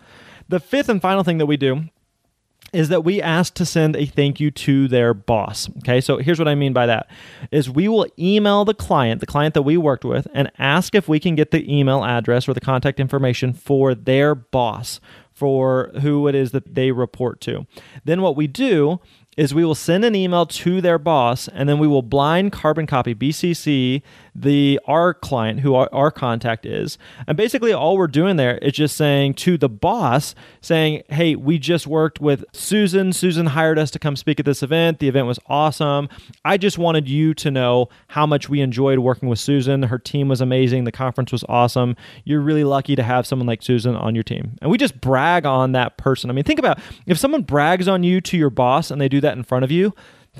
The 0.49 0.59
fifth 0.59 0.89
and 0.89 1.01
final 1.01 1.23
thing 1.23 1.37
that 1.39 1.45
we 1.45 1.57
do 1.57 1.85
is 2.73 2.89
that 2.89 3.03
we 3.03 3.21
ask 3.21 3.53
to 3.53 3.65
send 3.65 3.95
a 3.95 4.05
thank 4.05 4.39
you 4.39 4.51
to 4.51 4.87
their 4.87 5.13
boss. 5.13 5.69
Okay, 5.77 6.01
so 6.01 6.17
here's 6.17 6.39
what 6.39 6.47
I 6.47 6.55
mean 6.55 6.73
by 6.73 6.85
that 6.87 7.09
is 7.51 7.69
we 7.69 7.87
will 7.87 8.07
email 8.19 8.65
the 8.65 8.73
client, 8.73 9.21
the 9.21 9.27
client 9.27 9.53
that 9.53 9.61
we 9.61 9.77
worked 9.77 10.03
with, 10.03 10.27
and 10.33 10.51
ask 10.57 10.93
if 10.93 11.07
we 11.07 11.19
can 11.19 11.35
get 11.35 11.51
the 11.51 11.71
email 11.73 12.03
address 12.03 12.49
or 12.49 12.53
the 12.53 12.59
contact 12.59 12.99
information 12.99 13.53
for 13.53 13.95
their 13.95 14.35
boss, 14.35 14.99
for 15.31 15.91
who 16.01 16.27
it 16.27 16.35
is 16.35 16.51
that 16.51 16.75
they 16.75 16.91
report 16.91 17.39
to. 17.41 17.65
Then 18.03 18.21
what 18.21 18.35
we 18.35 18.47
do 18.47 18.99
is 19.37 19.53
we 19.53 19.65
will 19.65 19.75
send 19.75 20.05
an 20.05 20.15
email 20.15 20.45
to 20.45 20.81
their 20.81 20.97
boss 20.97 21.47
and 21.49 21.67
then 21.67 21.79
we 21.79 21.87
will 21.87 22.01
blind 22.01 22.51
carbon 22.51 22.87
copy 22.87 23.13
BCC 23.13 24.01
the 24.33 24.79
our 24.85 25.13
client 25.13 25.61
who 25.61 25.75
our, 25.75 25.89
our, 25.93 26.11
contact 26.11 26.65
is. 26.65 26.97
And 27.25 27.37
basically 27.37 27.73
all 27.73 27.97
we're 27.97 28.07
doing 28.07 28.35
there 28.35 28.57
is 28.57 28.73
just 28.73 28.95
saying 28.95 29.35
to 29.35 29.57
the 29.57 29.69
boss 29.69 30.35
saying 30.61 31.03
hey 31.09 31.35
we 31.35 31.57
just 31.57 31.87
worked 31.87 32.19
with 32.19 32.43
susan. 32.53 33.13
Susan 33.13 33.47
hired 33.47 33.79
us 33.79 33.91
to 33.91 33.99
come 33.99 34.15
speak 34.15 34.39
at 34.39 34.45
this 34.45 34.61
event. 34.61 34.99
The 34.99 35.07
event 35.07 35.27
was 35.27 35.39
awesome. 35.47 36.09
I 36.43 36.57
just 36.57 36.77
wanted 36.77 37.09
you 37.09 37.33
to 37.35 37.51
know 37.51 37.89
how 38.07 38.25
much 38.25 38.49
we 38.49 38.61
enjoyed 38.61 38.99
working 38.99 39.29
with 39.29 39.39
susan. 39.39 39.83
Her 39.83 39.99
team 39.99 40.27
was 40.27 40.41
amazing. 40.41 40.83
The 40.83 40.91
conference 40.91 41.31
was 41.31 41.43
awesome. 41.47 41.95
You're 42.23 42.41
really 42.41 42.63
lucky 42.63 42.95
to 42.95 43.03
have 43.03 43.25
someone 43.25 43.47
like 43.47 43.63
susan 43.63 43.95
on 43.95 44.15
your 44.15 44.23
team. 44.23 44.57
And 44.61 44.69
we 44.69 44.77
just 44.77 44.99
brag 44.99 45.45
on 45.45 45.73
that 45.73 45.97
person. 45.97 46.29
I 46.29 46.33
mean 46.33 46.43
think 46.43 46.59
about 46.59 46.79
if 47.05 47.17
someone 47.17 47.43
brags 47.43 47.87
on 47.87 48.03
you 48.03 48.21
to 48.21 48.37
your 48.37 48.49
boss 48.49 48.91
and 48.91 48.99
they 48.99 49.09
do 49.09 49.21
that 49.25 49.37
in 49.37 49.43
front 49.43 49.65
of 49.65 49.71
you 49.71 49.93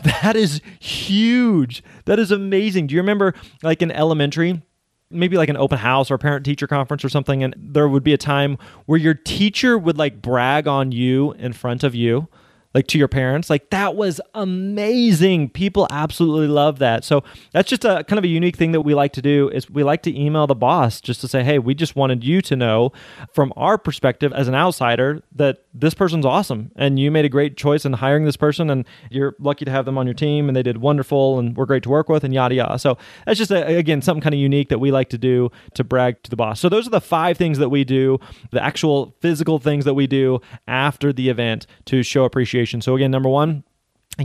that 0.04 0.36
is 0.36 0.62
huge. 0.80 1.84
That 2.06 2.20
is 2.20 2.32
amazing. 2.32 2.88
Do 2.88 2.96
you 2.96 3.02
remember, 3.02 3.34
like 3.64 3.82
in 3.82 3.92
elementary, 3.92 4.62
maybe 5.10 5.38
like 5.38 5.50
an 5.50 5.58
open 5.58 5.78
house 5.78 6.12
or 6.12 6.18
parent 6.18 6.46
teacher 6.46 6.68
conference 6.68 7.06
or 7.06 7.10
something, 7.10 7.44
and 7.44 7.56
there 7.58 7.88
would 7.88 8.04
be 8.04 8.14
a 8.14 8.18
time 8.18 8.58
where 8.86 9.00
your 9.00 9.14
teacher 9.14 9.78
would 9.78 9.98
like 9.98 10.22
brag 10.22 10.68
on 10.68 10.92
you 10.92 11.34
in 11.34 11.54
front 11.54 11.84
of 11.84 11.96
you? 11.96 12.28
Like 12.76 12.88
to 12.88 12.98
your 12.98 13.08
parents 13.08 13.50
like 13.50 13.70
that 13.70 13.96
was 13.96 14.20
amazing. 14.34 15.50
People 15.50 15.88
absolutely 15.90 16.48
love 16.48 16.80
that. 16.80 17.06
So 17.06 17.24
that's 17.54 17.70
just 17.70 17.86
a 17.86 18.04
kind 18.04 18.18
of 18.18 18.26
a 18.26 18.28
unique 18.28 18.58
thing 18.58 18.74
that 18.74 18.82
we 18.82 18.94
like 18.94 19.14
to 19.14 19.22
do 19.22 19.50
is 19.50 19.70
we 19.70 19.82
like 19.82 20.04
to 20.04 20.20
email 20.20 20.46
the 20.46 20.56
boss 20.56 21.00
just 21.00 21.22
to 21.22 21.28
say 21.30 21.42
hey 21.42 21.58
we 21.58 21.74
just 21.74 21.96
wanted 21.96 22.22
you 22.24 22.42
to 22.42 22.56
know 22.56 22.92
from 23.34 23.54
our 23.56 23.78
perspective 23.78 24.34
as 24.34 24.50
an 24.50 24.56
outsider 24.56 25.24
that 25.34 25.64
this 25.74 25.94
person's 25.94 26.26
awesome 26.26 26.70
and 26.76 27.00
you 27.00 27.10
made 27.10 27.24
a 27.24 27.30
great 27.30 27.56
choice 27.56 27.86
in 27.86 27.94
hiring 27.94 28.26
this 28.26 28.36
person 28.36 28.70
and 28.70 28.86
you're 29.10 29.36
lucky 29.40 29.64
to 29.64 29.72
have 29.72 29.86
them 29.86 29.98
on 29.98 30.06
your 30.06 30.14
team 30.14 30.50
and 30.50 30.56
they 30.56 30.64
did 30.64 30.78
wonderful 30.78 31.40
and 31.40 31.56
we're 31.56 31.66
great 31.66 31.84
to 31.84 31.90
work 31.90 32.10
with 32.10 32.26
and 32.26 32.34
yada 32.34 32.56
yada. 32.56 32.78
So 32.78 32.98
that's 33.26 33.38
just 33.38 33.52
a, 33.52 33.78
again 33.78 34.02
something 34.02 34.22
kind 34.22 34.36
of 34.36 34.40
unique 34.40 34.68
that 34.68 34.80
we 34.80 34.92
like 34.92 35.10
to 35.10 35.18
do 35.18 35.50
to 35.76 35.86
brag 35.86 36.22
to 36.24 36.30
the 36.30 36.36
boss. 36.36 36.60
So 36.60 36.68
those 36.68 36.86
are 36.86 36.92
the 36.92 37.00
five 37.00 37.38
things 37.38 37.58
that 37.58 37.70
we 37.70 37.86
do 37.86 38.20
the 38.52 38.62
actual 38.62 39.16
physical 39.22 39.60
things 39.60 39.86
that 39.86 39.94
we 39.94 40.08
do 40.08 40.42
after 40.68 41.14
the 41.14 41.30
event 41.30 41.68
to 41.86 42.04
show 42.04 42.26
appreciation 42.26 42.65
so 42.82 42.96
again, 42.96 43.12
number 43.12 43.30
one, 43.30 43.64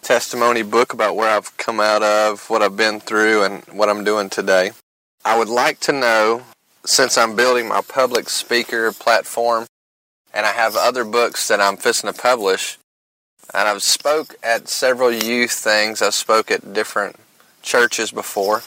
testimony 0.00 0.62
book 0.62 0.94
about 0.94 1.16
where 1.16 1.36
I've 1.36 1.54
come 1.58 1.80
out 1.80 2.02
of, 2.02 2.48
what 2.48 2.62
I've 2.62 2.78
been 2.78 3.00
through, 3.00 3.42
and 3.42 3.62
what 3.64 3.90
I'm 3.90 4.02
doing 4.02 4.30
today. 4.30 4.70
I 5.22 5.38
would 5.38 5.50
like 5.50 5.80
to 5.80 5.92
know, 5.92 6.44
since 6.86 7.18
I'm 7.18 7.36
building 7.36 7.68
my 7.68 7.82
public 7.82 8.30
speaker 8.30 8.90
platform 8.90 9.66
and 10.32 10.46
I 10.46 10.52
have 10.52 10.74
other 10.74 11.04
books 11.04 11.46
that 11.48 11.60
I'm 11.60 11.76
fixing 11.76 12.10
to 12.10 12.18
publish, 12.18 12.78
and 13.54 13.68
I've 13.68 13.82
spoke 13.82 14.36
at 14.42 14.68
several 14.68 15.12
youth 15.12 15.52
things. 15.52 16.02
I've 16.02 16.14
spoke 16.14 16.50
at 16.50 16.72
different 16.72 17.16
churches 17.62 18.10
before, 18.10 18.62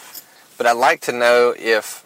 but 0.58 0.68
I'd 0.68 0.74
like 0.74 1.02
to 1.02 1.12
know 1.12 1.54
if 1.58 2.06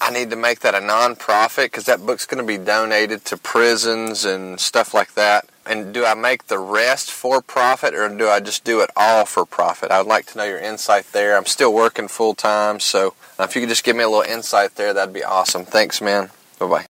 I 0.00 0.10
need 0.10 0.30
to 0.30 0.36
make 0.36 0.60
that 0.60 0.74
a 0.74 0.78
nonprofit 0.78 1.66
because 1.66 1.84
that 1.84 2.04
book's 2.04 2.26
going 2.26 2.44
to 2.44 2.46
be 2.46 2.58
donated 2.58 3.24
to 3.26 3.36
prisons 3.36 4.24
and 4.24 4.58
stuff 4.58 4.92
like 4.94 5.14
that. 5.14 5.46
And 5.64 5.94
do 5.94 6.04
I 6.04 6.14
make 6.14 6.48
the 6.48 6.58
rest 6.58 7.12
for 7.12 7.40
profit 7.40 7.94
or 7.94 8.08
do 8.08 8.28
I 8.28 8.40
just 8.40 8.64
do 8.64 8.80
it 8.80 8.90
all 8.96 9.24
for 9.24 9.46
profit? 9.46 9.92
I 9.92 9.98
would 9.98 10.08
like 10.08 10.26
to 10.26 10.38
know 10.38 10.44
your 10.44 10.58
insight 10.58 11.12
there. 11.12 11.36
I'm 11.36 11.46
still 11.46 11.72
working 11.72 12.08
full 12.08 12.34
time, 12.34 12.80
so 12.80 13.14
if 13.38 13.54
you 13.54 13.62
could 13.62 13.68
just 13.68 13.84
give 13.84 13.94
me 13.94 14.02
a 14.02 14.08
little 14.08 14.28
insight 14.28 14.74
there, 14.74 14.92
that'd 14.92 15.14
be 15.14 15.22
awesome. 15.22 15.64
Thanks, 15.64 16.00
man. 16.00 16.30
Bye 16.58 16.66
bye. 16.66 16.91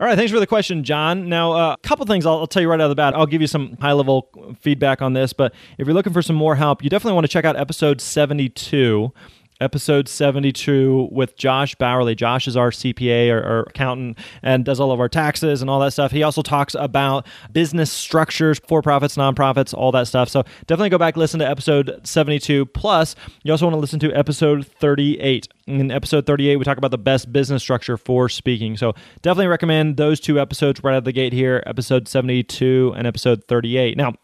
All 0.00 0.06
right, 0.06 0.16
thanks 0.16 0.30
for 0.30 0.38
the 0.38 0.46
question, 0.46 0.84
John. 0.84 1.28
Now, 1.28 1.52
uh, 1.52 1.72
a 1.74 1.86
couple 1.86 2.06
things 2.06 2.24
I'll, 2.24 2.38
I'll, 2.38 2.46
tell 2.46 2.62
you 2.62 2.70
right 2.70 2.80
out 2.80 2.84
of 2.84 2.90
the 2.90 2.94
bat. 2.94 3.16
I'll 3.16 3.26
give 3.26 3.40
you 3.40 3.48
some 3.48 3.76
high 3.80 3.94
level 3.94 4.28
feedback 4.60 5.02
on 5.02 5.12
this, 5.12 5.32
but 5.32 5.52
if 5.76 5.88
you're 5.88 5.94
looking 5.94 6.12
for 6.12 6.22
some 6.22 6.36
more 6.36 6.54
help, 6.54 6.84
you 6.84 6.88
definitely 6.88 7.14
want 7.14 7.24
to 7.24 7.28
check 7.28 7.44
out 7.44 7.56
episode 7.56 8.00
72 8.00 9.12
episode 9.60 10.08
72 10.08 11.08
with 11.10 11.36
Josh 11.36 11.74
Bauerle. 11.76 12.14
Josh 12.16 12.46
is 12.46 12.56
our 12.56 12.70
CPA 12.70 13.30
or, 13.30 13.38
or, 13.38 13.60
accountant 13.68 14.18
and 14.42 14.64
does 14.64 14.80
all 14.80 14.92
of 14.92 15.00
our 15.00 15.08
taxes 15.08 15.60
and 15.60 15.70
all 15.70 15.80
that 15.80 15.92
stuff. 15.92 16.12
He 16.12 16.22
also 16.22 16.42
talks 16.42 16.74
about 16.74 17.26
business 17.52 17.90
structures, 17.90 18.60
for 18.66 18.82
profits, 18.82 19.16
nonprofits, 19.16 19.74
all 19.74 19.92
that 19.92 20.06
stuff. 20.06 20.28
So 20.28 20.44
definitely 20.66 20.90
go 20.90 20.98
back 20.98 21.16
listen 21.16 21.40
to 21.40 21.48
episode 21.48 22.00
72. 22.04 22.66
Plus, 22.66 23.14
you 23.42 23.52
also 23.52 23.66
want 23.66 23.74
to 23.74 23.80
listen 23.80 23.98
to 24.00 24.12
episode 24.12 24.66
38. 24.66 25.48
In 25.66 25.90
episode 25.90 26.26
38, 26.26 26.56
we 26.56 26.64
talk 26.64 26.78
about 26.78 26.90
the 26.90 26.98
best 26.98 27.32
business 27.32 27.62
structure 27.62 27.96
for 27.96 28.28
speaking. 28.28 28.76
So 28.76 28.94
definitely 29.22 29.48
recommend 29.48 29.96
those 29.96 30.20
two 30.20 30.40
episodes 30.40 30.82
right 30.82 30.94
out 30.94 30.98
of 30.98 31.04
the 31.04 31.12
gate 31.12 31.32
here, 31.32 31.62
episode 31.66 32.08
72 32.08 32.94
and 32.96 33.06
episode 33.06 33.44
38. 33.48 33.96
Now, 33.96 34.14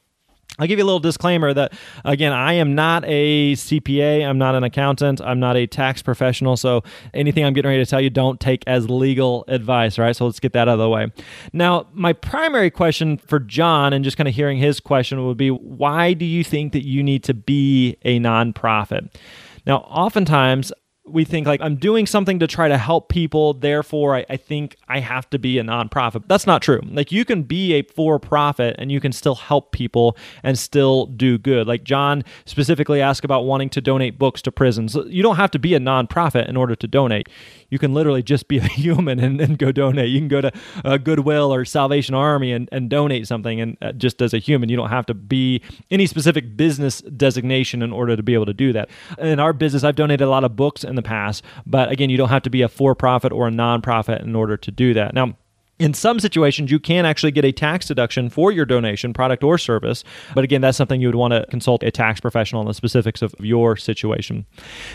I'll 0.58 0.68
give 0.68 0.78
you 0.78 0.84
a 0.84 0.87
little 0.87 1.00
disclaimer 1.00 1.52
that, 1.52 1.73
again, 2.04 2.32
I 2.32 2.52
am 2.54 2.76
not 2.76 3.02
a 3.06 3.54
CPA. 3.54 4.25
I'm 4.25 4.38
not 4.38 4.54
an 4.54 4.62
accountant. 4.62 5.20
I'm 5.20 5.40
not 5.40 5.56
a 5.56 5.66
tax 5.66 6.00
professional. 6.00 6.56
So 6.56 6.84
anything 7.12 7.44
I'm 7.44 7.54
getting 7.54 7.70
ready 7.70 7.84
to 7.84 7.90
tell 7.90 8.00
you, 8.00 8.08
don't 8.08 8.38
take 8.38 8.62
as 8.68 8.88
legal 8.88 9.44
advice. 9.49 9.99
Right. 9.99 10.14
So 10.14 10.26
let's 10.26 10.38
get 10.38 10.52
that 10.52 10.68
out 10.68 10.75
of 10.75 10.78
the 10.78 10.88
way. 10.88 11.11
Now, 11.52 11.88
my 11.92 12.12
primary 12.12 12.70
question 12.70 13.18
for 13.18 13.40
John, 13.40 13.92
and 13.92 14.04
just 14.04 14.16
kind 14.16 14.28
of 14.28 14.34
hearing 14.34 14.58
his 14.58 14.78
question, 14.78 15.26
would 15.26 15.37
be 15.37 15.50
why 15.50 16.12
do 16.12 16.25
you 16.25 16.44
think 16.44 16.73
that 16.73 16.87
you 16.87 17.02
need 17.02 17.25
to 17.25 17.34
be 17.34 17.96
a 18.02 18.20
nonprofit? 18.20 19.12
Now, 19.66 19.78
oftentimes 19.78 20.73
we 21.06 21.25
think 21.25 21.46
like 21.46 21.61
I'm 21.61 21.76
doing 21.76 22.06
something 22.06 22.38
to 22.38 22.46
try 22.46 22.68
to 22.68 22.78
help 22.78 23.08
people, 23.08 23.52
therefore 23.52 24.16
I, 24.16 24.26
I, 24.30 24.37
think 24.37 24.76
I 24.88 25.00
have 25.00 25.28
to 25.30 25.38
be 25.38 25.58
a 25.58 25.62
nonprofit. 25.62 26.25
That's 26.28 26.46
not 26.46 26.62
true. 26.62 26.80
Like 26.84 27.12
you 27.12 27.25
can 27.26 27.42
be 27.42 27.75
a 27.75 27.82
for 27.82 28.18
profit 28.18 28.76
and 28.78 28.90
you 28.90 29.00
can 29.00 29.12
still 29.12 29.34
help 29.34 29.73
people 29.73 30.16
and 30.42 30.58
still 30.58 31.06
do 31.06 31.37
good. 31.37 31.66
Like 31.66 31.84
John 31.84 32.25
specifically 32.46 33.02
asked 33.02 33.25
about 33.25 33.44
wanting 33.44 33.68
to 33.70 33.80
donate 33.82 34.18
books 34.18 34.40
to 34.42 34.52
prisons. 34.52 34.94
You 35.06 35.23
don't 35.23 35.37
have 35.37 35.50
to 35.52 35.58
be 35.58 35.75
a 35.75 35.80
nonprofit 35.80 36.49
in 36.49 36.56
order 36.56 36.75
to 36.75 36.87
donate. 36.87 37.28
You 37.74 37.78
can 37.80 37.92
literally 37.92 38.22
just 38.22 38.46
be 38.46 38.58
a 38.58 38.62
human 38.68 39.18
and, 39.18 39.40
and 39.40 39.58
go 39.58 39.72
donate. 39.72 40.10
You 40.10 40.20
can 40.20 40.28
go 40.28 40.40
to 40.40 40.98
Goodwill 41.00 41.52
or 41.52 41.64
Salvation 41.64 42.14
Army 42.14 42.52
and, 42.52 42.68
and 42.70 42.88
donate 42.88 43.26
something. 43.26 43.60
And 43.60 43.76
uh, 43.82 43.90
just 43.90 44.22
as 44.22 44.32
a 44.32 44.38
human, 44.38 44.68
you 44.68 44.76
don't 44.76 44.90
have 44.90 45.06
to 45.06 45.14
be 45.14 45.60
any 45.90 46.06
specific 46.06 46.56
business 46.56 47.00
designation 47.00 47.82
in 47.82 47.92
order 47.92 48.14
to 48.14 48.22
be 48.22 48.32
able 48.32 48.46
to 48.46 48.54
do 48.54 48.72
that. 48.74 48.90
In 49.18 49.40
our 49.40 49.52
business, 49.52 49.82
I've 49.82 49.96
donated 49.96 50.24
a 50.24 50.30
lot 50.30 50.44
of 50.44 50.54
books 50.54 50.84
in 50.84 50.94
the 50.94 51.02
past. 51.02 51.42
But 51.66 51.90
again, 51.90 52.10
you 52.10 52.16
don't 52.16 52.28
have 52.28 52.42
to 52.42 52.50
be 52.50 52.62
a 52.62 52.68
for 52.68 52.94
profit 52.94 53.32
or 53.32 53.48
a 53.48 53.50
nonprofit 53.50 54.22
in 54.22 54.36
order 54.36 54.56
to 54.56 54.70
do 54.70 54.94
that. 54.94 55.12
Now, 55.12 55.34
in 55.78 55.92
some 55.92 56.20
situations, 56.20 56.70
you 56.70 56.78
can 56.78 57.04
actually 57.04 57.32
get 57.32 57.44
a 57.44 57.52
tax 57.52 57.86
deduction 57.86 58.30
for 58.30 58.52
your 58.52 58.64
donation, 58.64 59.12
product 59.12 59.42
or 59.42 59.58
service. 59.58 60.04
But 60.34 60.44
again, 60.44 60.60
that's 60.60 60.78
something 60.78 61.00
you 61.00 61.08
would 61.08 61.16
want 61.16 61.32
to 61.32 61.46
consult 61.50 61.82
a 61.82 61.90
tax 61.90 62.20
professional 62.20 62.60
on 62.60 62.66
the 62.66 62.74
specifics 62.74 63.22
of 63.22 63.34
your 63.40 63.76
situation. 63.76 64.46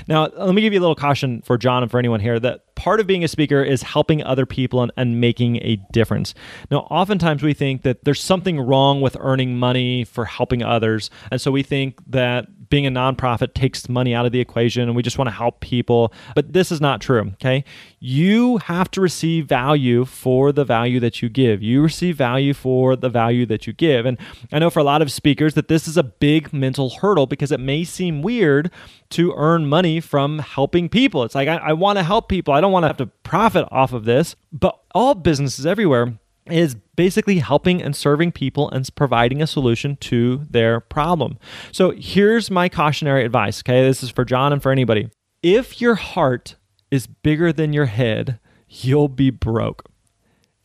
Now, 0.07 0.27
let 0.38 0.55
me 0.55 0.62
give 0.62 0.71
you 0.71 0.79
a 0.79 0.81
little 0.81 0.95
caution 0.95 1.41
for 1.41 1.57
John 1.57 1.83
and 1.83 1.91
for 1.91 2.00
anyone 2.00 2.21
here 2.21 2.39
that 2.39 2.63
part 2.79 3.01
of 3.01 3.07
being 3.07 3.25
a 3.25 3.27
speaker 3.27 3.62
is 3.62 3.83
helping 3.83 4.24
other 4.24 4.45
people 4.45 4.81
and, 4.81 4.89
and 4.95 5.19
making 5.19 5.57
a 5.57 5.75
difference. 5.91 6.33
Now, 6.71 6.88
oftentimes 6.89 7.43
we 7.43 7.53
think 7.53 7.81
that 7.81 8.05
there's 8.05 8.21
something 8.21 8.57
wrong 8.57 9.01
with 9.01 9.17
earning 9.19 9.57
money 9.57 10.05
for 10.05 10.24
helping 10.24 10.63
others. 10.63 11.09
And 11.29 11.41
so 11.41 11.51
we 11.51 11.62
think 11.62 12.00
that 12.07 12.48
being 12.69 12.88
a 12.88 12.91
nonprofit 12.91 13.53
takes 13.53 13.89
money 13.89 14.13
out 14.15 14.25
of 14.25 14.31
the 14.31 14.39
equation 14.39 14.83
and 14.83 14.95
we 14.95 15.03
just 15.03 15.17
want 15.17 15.27
to 15.27 15.33
help 15.33 15.59
people. 15.59 16.13
But 16.36 16.53
this 16.53 16.71
is 16.71 16.79
not 16.79 17.01
true, 17.01 17.31
okay? 17.33 17.65
You 18.00 18.57
have 18.59 18.89
to 18.91 19.01
receive 19.01 19.48
value 19.48 20.05
for 20.05 20.51
the 20.51 20.63
value 20.63 21.00
that 21.01 21.21
you 21.21 21.29
give. 21.29 21.62
You 21.62 21.81
receive 21.81 22.15
value 22.15 22.53
for 22.53 22.95
the 22.95 23.09
value 23.09 23.45
that 23.48 23.67
you 23.67 23.74
give. 23.74 24.05
And 24.05 24.17
I 24.53 24.59
know 24.59 24.69
for 24.69 24.79
a 24.79 24.83
lot 24.83 25.01
of 25.01 25.12
speakers 25.12 25.55
that 25.55 25.67
this 25.67 25.88
is 25.88 25.98
a 25.98 26.03
big 26.03 26.53
mental 26.53 26.91
hurdle 26.91 27.25
because 27.25 27.51
it 27.51 27.59
may 27.59 27.83
seem 27.83 28.21
weird 28.21 28.71
to 29.09 29.33
earn 29.36 29.65
money 29.65 30.00
from 30.00 30.38
helping 30.38 30.88
people. 30.88 31.24
It's 31.24 31.33
like, 31.33 31.48
I, 31.48 31.57
I 31.57 31.74
want 31.74 31.98
to 31.98 32.03
help 32.03 32.29
people. 32.29 32.53
I 32.53 32.62
don't 32.62 32.69
want 32.72 32.84
to 32.84 32.88
have 32.88 32.98
to 32.98 33.08
profit 33.08 33.68
off 33.72 33.94
of 33.94 34.06
this. 34.06 34.36
But 34.52 34.80
all 34.94 35.16
businesses 35.16 35.66
everywhere 35.66 36.20
is 36.48 36.76
basically 36.96 37.40
helping 37.40 37.82
and 37.82 37.96
serving 37.96 38.32
people 38.32 38.70
and 38.70 38.88
providing 38.96 39.42
a 39.42 39.48
solution 39.48 39.96
to 39.98 40.46
their 40.50 40.80
problem. 40.80 41.38
So 41.72 41.92
here's 41.92 42.50
my 42.50 42.70
cautionary 42.70 43.24
advice, 43.24 43.62
okay? 43.62 43.84
This 43.84 44.04
is 44.04 44.10
for 44.10 44.26
John 44.26 44.52
and 44.52 44.62
for 44.62 44.72
anybody. 44.72 45.10
If 45.44 45.80
your 45.80 45.96
heart 45.96 46.56
is 46.92 47.08
bigger 47.08 47.54
than 47.54 47.72
your 47.72 47.86
head, 47.86 48.40
you'll 48.68 49.08
be 49.08 49.30
broke. 49.30 49.86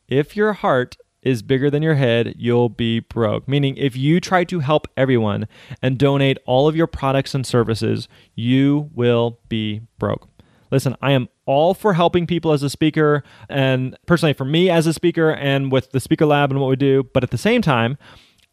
If 0.09 0.37
your 0.37 0.55
heart 0.55 0.97
is 1.23 1.43
bigger 1.43 1.71
than 1.71 1.83
your 1.83 1.95
head, 1.95 2.35
you'll 2.37 2.69
be 2.69 3.01
broke. 3.01 3.49
Meaning, 3.49 3.77
if 3.77 3.97
you 3.97 4.21
try 4.21 4.45
to 4.45 4.61
help 4.61 4.87
everyone 4.97 5.49
and 5.81 5.99
donate 5.99 6.39
all 6.45 6.69
of 6.69 6.77
your 6.77 6.87
products 6.87 7.35
and 7.35 7.47
services, 7.47 8.09
you 8.35 8.91
will 8.95 9.39
be 9.49 9.83
broke. 9.99 10.29
Listen, 10.75 10.97
I 11.01 11.13
am 11.13 11.29
all 11.47 11.73
for 11.73 11.95
helping 11.95 12.27
people 12.27 12.51
as 12.51 12.65
a 12.65 12.69
speaker 12.69 13.23
and 13.49 13.97
personally 14.07 14.33
for 14.33 14.45
me 14.45 14.69
as 14.69 14.89
a 14.89 14.93
speaker 14.93 15.31
and 15.31 15.71
with 15.71 15.93
the 15.93 16.01
speaker 16.01 16.27
lab 16.27 16.51
and 16.51 16.59
what 16.59 16.69
we 16.69 16.75
do. 16.75 17.05
But 17.15 17.23
at 17.23 17.31
the 17.31 17.39
same 17.39 17.63
time, 17.63 17.97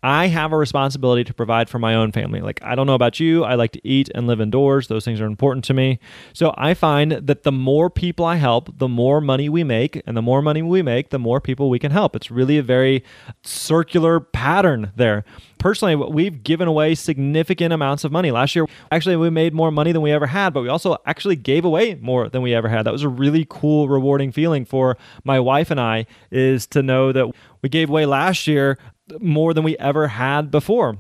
I 0.04 0.28
have 0.28 0.52
a 0.52 0.58
responsibility 0.58 1.24
to 1.26 1.34
provide 1.34 1.70
for 1.70 1.78
my 1.78 1.94
own 1.94 2.12
family. 2.12 2.42
Like, 2.42 2.62
I 2.64 2.74
don't 2.74 2.88
know 2.88 2.96
about 2.96 3.20
you, 3.20 3.44
I 3.44 3.54
like 3.56 3.72
to 3.74 3.88
eat 3.88 4.10
and 4.16 4.26
live 4.26 4.42
indoors. 4.42 4.88
Those 4.88 5.06
things 5.06 5.22
are 5.22 5.26
important 5.26 5.64
to 5.66 5.74
me. 5.74 6.00
So 6.34 6.54
I 6.58 6.74
find 6.74 7.12
that 7.12 7.44
the 7.44 7.52
more 7.52 7.90
people 7.90 8.26
I 8.26 8.36
help, 8.38 8.78
the 8.80 8.88
more 8.88 9.22
money 9.22 9.48
we 9.48 9.64
make. 9.64 10.02
And 10.08 10.18
the 10.18 10.22
more 10.22 10.42
money 10.42 10.62
we 10.62 10.82
make, 10.82 11.10
the 11.10 11.20
more 11.20 11.40
people 11.40 11.70
we 11.70 11.80
can 11.80 11.92
help. 11.92 12.16
It's 12.16 12.32
really 12.32 12.58
a 12.58 12.64
very 12.64 13.04
circular 13.44 14.20
pattern 14.20 14.92
there. 14.96 15.24
Personally, 15.60 15.96
we've 15.96 16.42
given 16.44 16.68
away 16.68 16.96
significant 16.96 17.72
amounts 17.72 18.04
of 18.04 18.12
money. 18.12 18.32
Last 18.32 18.56
year, 18.56 18.66
actually, 18.92 19.16
we 19.16 19.30
made 19.30 19.54
more 19.54 19.70
money 19.70 19.92
than 19.92 20.02
we 20.02 20.12
ever 20.12 20.26
had, 20.26 20.54
but 20.54 20.62
we 20.62 20.70
also 20.70 20.98
actually 21.06 21.36
gave 21.36 21.64
away 21.64 21.94
more 22.02 22.30
than 22.30 22.42
we 22.42 22.56
ever 22.56 22.68
had. 22.68 22.84
That 22.88 22.94
was 22.94 23.04
a 23.04 23.10
really 23.10 23.46
cool, 23.48 23.88
rewarding 23.88 24.32
feeling 24.32 24.66
for 24.66 24.98
my 25.24 25.40
wife 25.40 25.70
and 25.70 25.80
I 25.80 26.08
is 26.32 26.66
to 26.68 26.82
know 26.82 27.12
that 27.12 27.28
we 27.62 27.70
gave 27.70 27.92
away 27.92 28.08
last 28.08 28.48
year 28.48 28.80
more 29.20 29.54
than 29.54 29.64
we 29.64 29.78
ever 29.78 30.08
had 30.08 30.52
before. 30.52 30.98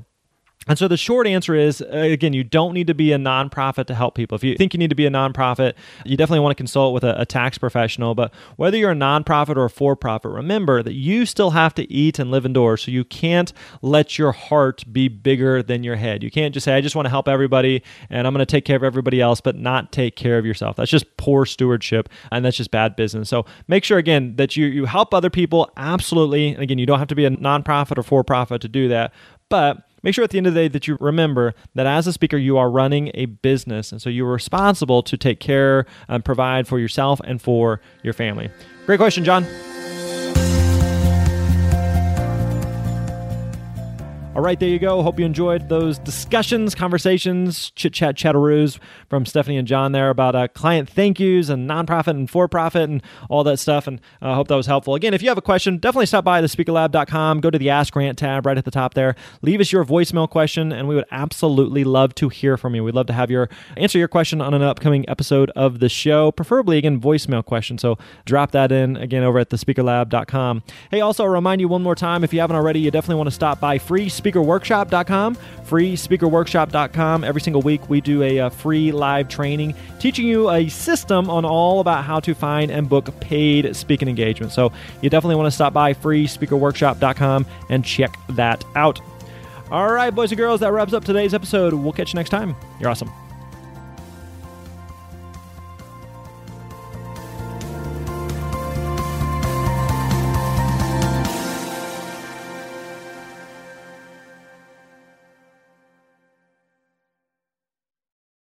And 0.67 0.77
so 0.77 0.87
the 0.87 0.97
short 0.97 1.25
answer 1.25 1.55
is 1.55 1.81
uh, 1.81 1.87
again, 1.87 2.33
you 2.33 2.43
don't 2.43 2.73
need 2.73 2.85
to 2.85 2.93
be 2.93 3.11
a 3.11 3.17
nonprofit 3.17 3.85
to 3.87 3.95
help 3.95 4.13
people. 4.13 4.35
If 4.35 4.43
you 4.43 4.55
think 4.55 4.75
you 4.75 4.77
need 4.77 4.91
to 4.91 4.95
be 4.95 5.07
a 5.07 5.09
nonprofit, 5.09 5.73
you 6.05 6.15
definitely 6.15 6.41
want 6.41 6.51
to 6.51 6.55
consult 6.55 6.93
with 6.93 7.03
a, 7.03 7.19
a 7.19 7.25
tax 7.25 7.57
professional. 7.57 8.13
But 8.13 8.31
whether 8.57 8.77
you're 8.77 8.91
a 8.91 8.95
nonprofit 8.95 9.55
or 9.55 9.65
a 9.65 9.69
for 9.71 9.95
profit, 9.95 10.31
remember 10.31 10.83
that 10.83 10.93
you 10.93 11.25
still 11.25 11.49
have 11.51 11.73
to 11.75 11.91
eat 11.91 12.19
and 12.19 12.29
live 12.29 12.45
indoors. 12.45 12.83
So 12.83 12.91
you 12.91 13.03
can't 13.03 13.51
let 13.81 14.19
your 14.19 14.31
heart 14.33 14.83
be 14.91 15.07
bigger 15.07 15.63
than 15.63 15.83
your 15.83 15.95
head. 15.95 16.21
You 16.21 16.29
can't 16.29 16.53
just 16.53 16.65
say, 16.65 16.75
I 16.75 16.81
just 16.81 16.95
want 16.95 17.07
to 17.07 17.09
help 17.09 17.27
everybody 17.27 17.81
and 18.11 18.27
I'm 18.27 18.33
going 18.33 18.45
to 18.45 18.45
take 18.45 18.63
care 18.63 18.77
of 18.77 18.83
everybody 18.83 19.19
else, 19.19 19.41
but 19.41 19.55
not 19.55 19.91
take 19.91 20.15
care 20.15 20.37
of 20.37 20.45
yourself. 20.45 20.75
That's 20.75 20.91
just 20.91 21.17
poor 21.17 21.47
stewardship 21.47 22.07
and 22.31 22.45
that's 22.45 22.57
just 22.57 22.69
bad 22.69 22.95
business. 22.95 23.29
So 23.29 23.47
make 23.67 23.83
sure, 23.83 23.97
again, 23.97 24.35
that 24.35 24.55
you, 24.55 24.67
you 24.67 24.85
help 24.85 25.11
other 25.11 25.31
people. 25.31 25.71
Absolutely. 25.75 26.49
And 26.49 26.61
again, 26.61 26.77
you 26.77 26.85
don't 26.85 26.99
have 26.99 27.07
to 27.07 27.15
be 27.15 27.25
a 27.25 27.31
nonprofit 27.31 27.97
or 27.97 28.03
for 28.03 28.23
profit 28.23 28.61
to 28.61 28.67
do 28.67 28.87
that. 28.89 29.11
But 29.49 29.83
make 30.03 30.15
sure 30.15 30.23
at 30.23 30.29
the 30.29 30.37
end 30.37 30.47
of 30.47 30.53
the 30.53 30.61
day 30.61 30.67
that 30.67 30.87
you 30.87 30.97
remember 30.99 31.53
that 31.75 31.87
as 31.87 32.07
a 32.07 32.13
speaker, 32.13 32.37
you 32.37 32.57
are 32.57 32.69
running 32.69 33.11
a 33.13 33.25
business. 33.25 33.91
And 33.91 34.01
so 34.01 34.09
you're 34.09 34.31
responsible 34.31 35.03
to 35.03 35.17
take 35.17 35.39
care 35.39 35.85
and 36.07 36.23
provide 36.23 36.67
for 36.67 36.79
yourself 36.79 37.19
and 37.23 37.41
for 37.41 37.81
your 38.03 38.13
family. 38.13 38.49
Great 38.85 38.97
question, 38.97 39.23
John. 39.23 39.45
All 44.33 44.41
right, 44.41 44.57
there 44.57 44.69
you 44.69 44.79
go. 44.79 45.03
Hope 45.03 45.19
you 45.19 45.25
enjoyed 45.25 45.67
those 45.67 45.99
discussions, 45.99 46.73
conversations, 46.73 47.69
chit 47.71 47.93
chat, 47.93 48.15
chatteroos 48.15 48.79
from 49.09 49.25
Stephanie 49.25 49.57
and 49.57 49.67
John 49.67 49.91
there 49.91 50.09
about 50.09 50.35
uh, 50.35 50.47
client 50.47 50.89
thank 50.89 51.19
yous 51.19 51.49
and 51.49 51.69
nonprofit 51.69 52.11
and 52.11 52.29
for 52.29 52.47
profit 52.47 52.89
and 52.89 53.03
all 53.29 53.43
that 53.43 53.57
stuff. 53.57 53.87
And 53.87 53.99
I 54.21 54.31
uh, 54.31 54.35
hope 54.35 54.47
that 54.47 54.55
was 54.55 54.67
helpful. 54.67 54.95
Again, 54.95 55.13
if 55.13 55.21
you 55.21 55.27
have 55.27 55.37
a 55.37 55.41
question, 55.41 55.79
definitely 55.79 56.05
stop 56.05 56.23
by 56.23 56.41
thespeakerlab.com. 56.41 57.41
Go 57.41 57.49
to 57.49 57.57
the 57.57 57.69
Ask 57.69 57.91
Grant 57.91 58.17
tab 58.17 58.45
right 58.45 58.57
at 58.57 58.63
the 58.63 58.71
top 58.71 58.93
there. 58.93 59.15
Leave 59.41 59.59
us 59.59 59.73
your 59.73 59.83
voicemail 59.83 60.29
question, 60.29 60.71
and 60.71 60.87
we 60.87 60.95
would 60.95 61.05
absolutely 61.11 61.83
love 61.83 62.15
to 62.15 62.29
hear 62.29 62.55
from 62.55 62.73
you. 62.73 62.85
We'd 62.85 62.95
love 62.95 63.07
to 63.07 63.13
have 63.13 63.29
your 63.29 63.49
answer 63.75 63.99
your 63.99 64.07
question 64.07 64.39
on 64.39 64.53
an 64.53 64.61
upcoming 64.61 65.03
episode 65.09 65.51
of 65.57 65.79
the 65.79 65.89
show, 65.89 66.31
preferably 66.31 66.77
again 66.77 67.01
voicemail 67.01 67.43
question. 67.43 67.77
So 67.77 67.97
drop 68.23 68.51
that 68.51 68.71
in 68.71 68.95
again 68.95 69.23
over 69.23 69.39
at 69.39 69.49
thespeakerlab.com. 69.49 70.63
Hey, 70.89 71.01
also 71.01 71.25
I'll 71.25 71.29
remind 71.29 71.59
you 71.59 71.67
one 71.67 71.83
more 71.83 71.95
time 71.95 72.23
if 72.23 72.33
you 72.33 72.39
haven't 72.39 72.55
already, 72.55 72.79
you 72.79 72.91
definitely 72.91 73.15
want 73.15 73.27
to 73.27 73.35
stop 73.35 73.59
by 73.59 73.77
free 73.77 74.07
freespeakerworkshop.com. 74.21 75.37
Freespeakerworkshop.com. 75.65 77.23
Every 77.23 77.41
single 77.41 77.61
week, 77.61 77.89
we 77.89 78.01
do 78.01 78.23
a, 78.23 78.37
a, 78.37 78.49
free 78.49 78.91
live 78.91 79.29
training 79.29 79.73
teaching 79.99 80.27
you 80.27 80.49
a 80.49 80.67
system 80.67 81.29
on 81.29 81.45
all 81.45 81.79
about 81.79 82.03
how 82.03 82.19
to 82.19 82.33
find 82.33 82.71
and 82.71 82.89
book 82.89 83.17
paid 83.19 83.75
speaking 83.75 84.07
engagements. 84.07 84.53
So 84.55 84.71
you 85.01 85.09
definitely 85.09 85.35
want 85.35 85.47
to 85.47 85.51
stop 85.51 85.73
by 85.73 85.93
freespeakerworkshop.com 85.93 87.45
and 87.69 87.85
check 87.85 88.15
that 88.29 88.63
out. 88.75 88.99
All 89.71 89.91
right, 89.91 90.13
boys 90.13 90.31
and 90.31 90.37
girls, 90.37 90.59
that 90.59 90.73
wraps 90.73 90.91
up 90.93 91.05
today's 91.05 91.33
episode. 91.33 91.73
We'll 91.73 91.93
catch 91.93 92.13
you 92.13 92.17
next 92.17 92.29
time. 92.29 92.55
You're 92.79 92.89
awesome. 92.89 93.11